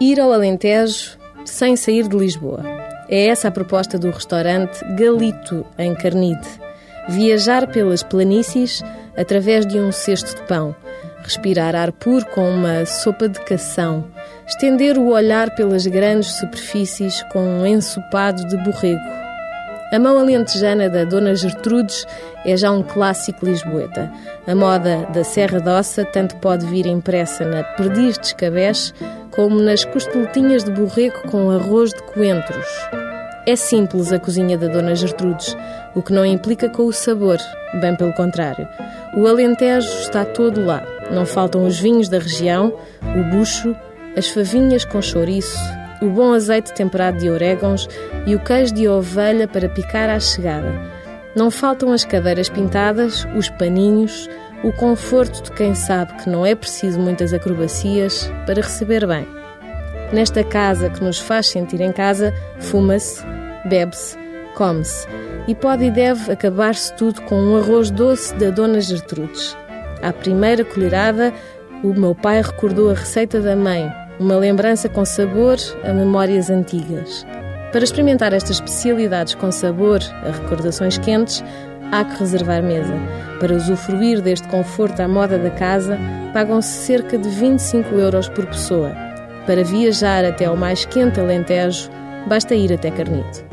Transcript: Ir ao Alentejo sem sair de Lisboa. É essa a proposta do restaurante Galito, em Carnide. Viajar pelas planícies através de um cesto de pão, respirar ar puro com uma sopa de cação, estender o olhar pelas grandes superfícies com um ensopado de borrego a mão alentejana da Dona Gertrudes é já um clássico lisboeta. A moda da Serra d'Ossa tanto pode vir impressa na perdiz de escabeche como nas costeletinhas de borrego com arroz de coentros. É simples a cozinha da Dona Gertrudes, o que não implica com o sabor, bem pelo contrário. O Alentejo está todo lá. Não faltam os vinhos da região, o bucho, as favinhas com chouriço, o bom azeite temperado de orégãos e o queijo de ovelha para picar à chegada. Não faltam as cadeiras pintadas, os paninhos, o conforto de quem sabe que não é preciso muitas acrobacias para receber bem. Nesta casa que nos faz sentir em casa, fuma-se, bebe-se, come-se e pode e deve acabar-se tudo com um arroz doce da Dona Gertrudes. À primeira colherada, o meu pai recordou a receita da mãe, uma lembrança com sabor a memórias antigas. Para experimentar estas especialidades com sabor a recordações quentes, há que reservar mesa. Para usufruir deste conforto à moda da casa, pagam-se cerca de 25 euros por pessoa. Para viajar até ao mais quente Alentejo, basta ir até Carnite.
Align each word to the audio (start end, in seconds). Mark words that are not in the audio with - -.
Ir 0.00 0.20
ao 0.20 0.32
Alentejo 0.32 1.18
sem 1.44 1.76
sair 1.76 2.08
de 2.08 2.16
Lisboa. 2.16 2.62
É 3.08 3.26
essa 3.26 3.48
a 3.48 3.50
proposta 3.50 3.98
do 3.98 4.10
restaurante 4.10 4.82
Galito, 4.96 5.66
em 5.78 5.94
Carnide. 5.94 6.46
Viajar 7.08 7.66
pelas 7.66 8.02
planícies 8.02 8.82
através 9.16 9.66
de 9.66 9.78
um 9.78 9.92
cesto 9.92 10.36
de 10.36 10.42
pão, 10.46 10.74
respirar 11.22 11.74
ar 11.74 11.92
puro 11.92 12.24
com 12.26 12.48
uma 12.48 12.86
sopa 12.86 13.28
de 13.28 13.40
cação, 13.40 14.04
estender 14.46 14.96
o 14.96 15.10
olhar 15.10 15.54
pelas 15.54 15.86
grandes 15.86 16.32
superfícies 16.32 17.22
com 17.32 17.40
um 17.40 17.66
ensopado 17.66 18.46
de 18.46 18.56
borrego 18.58 19.22
a 19.92 19.98
mão 19.98 20.18
alentejana 20.18 20.88
da 20.88 21.04
Dona 21.04 21.34
Gertrudes 21.34 22.06
é 22.46 22.56
já 22.56 22.70
um 22.70 22.82
clássico 22.82 23.44
lisboeta. 23.44 24.10
A 24.46 24.54
moda 24.54 25.06
da 25.12 25.22
Serra 25.22 25.60
d'Ossa 25.60 26.02
tanto 26.06 26.34
pode 26.36 26.64
vir 26.64 26.86
impressa 26.86 27.44
na 27.44 27.62
perdiz 27.62 28.18
de 28.18 28.28
escabeche 28.28 28.94
como 29.32 29.60
nas 29.60 29.84
costeletinhas 29.84 30.64
de 30.64 30.70
borrego 30.70 31.22
com 31.30 31.50
arroz 31.50 31.90
de 31.90 32.02
coentros. 32.02 32.66
É 33.44 33.56
simples 33.56 34.12
a 34.12 34.20
cozinha 34.20 34.56
da 34.56 34.68
Dona 34.68 34.94
Gertrudes, 34.94 35.56
o 35.96 36.02
que 36.02 36.12
não 36.12 36.24
implica 36.24 36.68
com 36.68 36.84
o 36.84 36.92
sabor, 36.92 37.38
bem 37.80 37.96
pelo 37.96 38.12
contrário. 38.12 38.68
O 39.16 39.26
Alentejo 39.26 39.88
está 40.00 40.24
todo 40.24 40.64
lá. 40.64 40.82
Não 41.10 41.26
faltam 41.26 41.66
os 41.66 41.78
vinhos 41.78 42.08
da 42.08 42.18
região, 42.18 42.72
o 43.02 43.36
bucho, 43.36 43.74
as 44.16 44.28
favinhas 44.28 44.84
com 44.84 45.02
chouriço, 45.02 45.58
o 46.00 46.08
bom 46.08 46.32
azeite 46.32 46.72
temperado 46.72 47.18
de 47.18 47.28
orégãos 47.28 47.88
e 48.26 48.34
o 48.34 48.40
queijo 48.40 48.74
de 48.74 48.88
ovelha 48.88 49.48
para 49.48 49.68
picar 49.68 50.08
à 50.08 50.20
chegada. 50.20 50.72
Não 51.34 51.50
faltam 51.50 51.92
as 51.92 52.04
cadeiras 52.04 52.48
pintadas, 52.48 53.26
os 53.36 53.48
paninhos, 53.48 54.28
o 54.62 54.72
conforto 54.72 55.42
de 55.42 55.52
quem 55.52 55.74
sabe 55.74 56.14
que 56.22 56.30
não 56.30 56.46
é 56.46 56.54
preciso 56.54 57.00
muitas 57.00 57.32
acrobacias 57.32 58.30
para 58.46 58.62
receber 58.62 59.06
bem. 59.06 59.26
Nesta 60.12 60.44
casa 60.44 60.90
que 60.90 61.02
nos 61.02 61.18
faz 61.18 61.48
sentir 61.48 61.80
em 61.80 61.90
casa, 61.90 62.32
fuma-se, 62.58 63.24
bebe-se, 63.68 64.16
come-se 64.54 65.06
e 65.48 65.54
pode 65.54 65.84
e 65.84 65.90
deve 65.90 66.30
acabar-se 66.30 66.94
tudo 66.94 67.22
com 67.22 67.34
um 67.34 67.56
arroz 67.56 67.90
doce 67.90 68.34
da 68.36 68.50
Dona 68.50 68.80
Gertrudes. 68.80 69.56
À 70.02 70.12
primeira 70.12 70.64
colherada, 70.64 71.32
o 71.82 71.92
meu 71.92 72.14
pai 72.14 72.42
recordou 72.42 72.90
a 72.90 72.94
receita 72.94 73.40
da 73.40 73.56
mãe, 73.56 73.90
uma 74.20 74.36
lembrança 74.36 74.88
com 74.88 75.04
sabor 75.04 75.56
a 75.82 75.92
memórias 75.92 76.50
antigas. 76.50 77.26
Para 77.72 77.84
experimentar 77.84 78.32
estas 78.32 78.56
especialidades 78.56 79.34
com 79.34 79.50
sabor 79.50 80.00
a 80.24 80.30
recordações 80.30 80.98
quentes, 80.98 81.42
há 81.92 82.04
que 82.04 82.18
reservar 82.18 82.62
mesa. 82.62 82.94
Para 83.38 83.54
usufruir 83.54 84.20
deste 84.20 84.48
conforto 84.48 85.00
à 85.00 85.06
moda 85.06 85.38
da 85.38 85.50
casa, 85.50 85.98
pagam-se 86.32 86.86
cerca 86.86 87.18
de 87.18 87.28
25 87.28 87.94
euros 87.94 88.28
por 88.28 88.46
pessoa. 88.46 88.92
Para 89.46 89.62
viajar 89.62 90.24
até 90.24 90.46
ao 90.46 90.56
mais 90.56 90.84
quente 90.84 91.20
Alentejo, 91.20 91.90
basta 92.26 92.54
ir 92.54 92.72
até 92.72 92.90
Carnite. 92.90 93.51